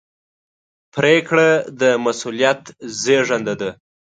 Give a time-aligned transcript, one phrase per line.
[0.93, 1.47] پرېکړه
[1.79, 2.61] د مسؤلیت
[3.01, 3.69] زېږنده ده.